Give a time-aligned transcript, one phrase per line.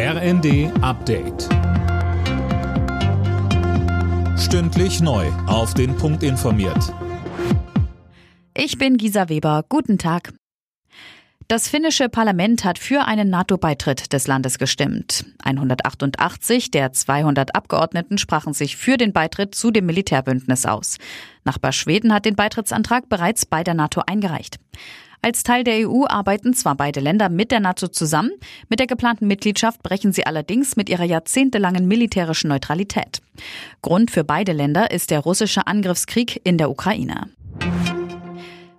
[0.00, 1.48] RND Update.
[4.38, 5.26] Stündlich neu.
[5.48, 6.94] Auf den Punkt informiert.
[8.56, 9.64] Ich bin Gisa Weber.
[9.68, 10.32] Guten Tag.
[11.48, 15.24] Das finnische Parlament hat für einen NATO-Beitritt des Landes gestimmt.
[15.42, 20.98] 188 der 200 Abgeordneten sprachen sich für den Beitritt zu dem Militärbündnis aus.
[21.42, 24.60] Nachbar Schweden hat den Beitrittsantrag bereits bei der NATO eingereicht.
[25.20, 28.30] Als Teil der EU arbeiten zwar beide Länder mit der NATO zusammen,
[28.68, 33.20] mit der geplanten Mitgliedschaft brechen sie allerdings mit ihrer jahrzehntelangen militärischen Neutralität.
[33.82, 37.28] Grund für beide Länder ist der russische Angriffskrieg in der Ukraine.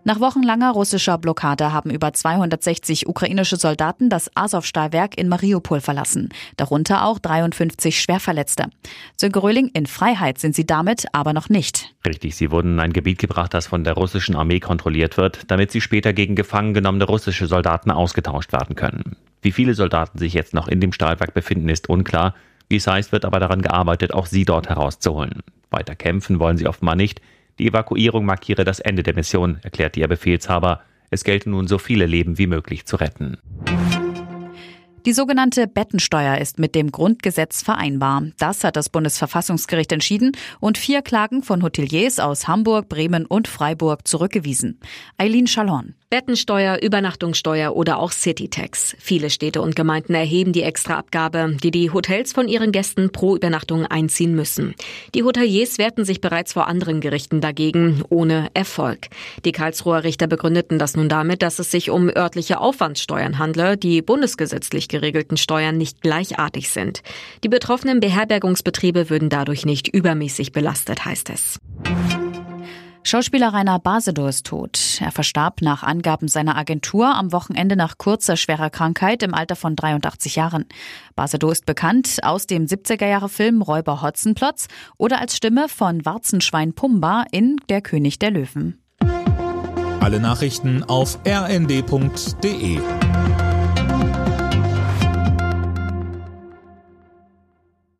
[0.09, 7.05] Nach wochenlanger russischer Blockade haben über 260 ukrainische Soldaten das Azov-Stahlwerk in Mariupol verlassen, darunter
[7.05, 8.71] auch 53 Schwerverletzte.
[9.17, 11.93] Sönke Röhling, in Freiheit sind sie damit aber noch nicht.
[12.07, 15.69] Richtig, sie wurden in ein Gebiet gebracht, das von der russischen Armee kontrolliert wird, damit
[15.69, 19.15] sie später gegen gefangen genommene russische Soldaten ausgetauscht werden können.
[19.43, 22.33] Wie viele Soldaten sich jetzt noch in dem Stahlwerk befinden, ist unklar.
[22.67, 25.43] Wie es heißt, wird aber daran gearbeitet, auch sie dort herauszuholen.
[25.69, 27.21] Weiter kämpfen wollen sie offenbar nicht.
[27.59, 30.81] Die Evakuierung markiere das Ende der Mission, erklärte ihr Befehlshaber.
[31.11, 33.37] Es gelte nun, so viele Leben wie möglich zu retten.
[35.05, 38.23] Die sogenannte Bettensteuer ist mit dem Grundgesetz vereinbar.
[38.37, 44.07] Das hat das Bundesverfassungsgericht entschieden und vier Klagen von Hoteliers aus Hamburg, Bremen und Freiburg
[44.07, 44.79] zurückgewiesen.
[45.17, 45.95] Eileen Schalon.
[46.11, 48.95] Bettensteuer, Übernachtungssteuer oder auch Citytax.
[48.97, 53.85] Viele Städte und Gemeinden erheben die Extraabgabe, die die Hotels von ihren Gästen pro Übernachtung
[53.85, 54.73] einziehen müssen.
[55.13, 59.09] Die Hoteliers wehrten sich bereits vor anderen Gerichten dagegen, ohne Erfolg.
[59.45, 64.01] Die Karlsruher Richter begründeten das nun damit, dass es sich um örtliche Aufwandssteuern handle, die
[64.01, 67.03] bundesgesetzlich geregelten Steuern nicht gleichartig sind.
[67.43, 71.59] Die betroffenen Beherbergungsbetriebe würden dadurch nicht übermäßig belastet, heißt es.
[73.09, 74.99] Schauspieler Rainer Basedow ist tot.
[75.01, 79.75] Er verstarb nach Angaben seiner Agentur am Wochenende nach kurzer schwerer Krankheit im Alter von
[79.75, 80.65] 83 Jahren.
[81.15, 87.55] Basedow ist bekannt aus dem 70er-Jahre-Film Räuber Hotzenplotz oder als Stimme von Warzenschwein Pumba in
[87.67, 88.79] Der König der Löwen.
[89.99, 92.79] Alle Nachrichten auf rnd.de